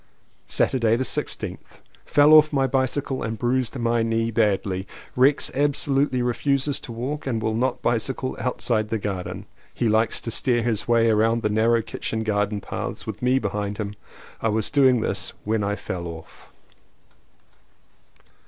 [0.47, 1.81] Saturday the 16th.
[2.07, 4.87] Fell off my bicycle and bruised my knee badly.
[5.15, 9.45] Rex absolutely refuses to walk and will not bicycle outside the garden.
[9.75, 12.23] 209 CONFESSIONS OF TWO BROTHERS He likes to steer his way round the narrow kitchen
[12.23, 13.93] garden paths with me behind him.
[14.41, 16.51] I was doing this when I fell off.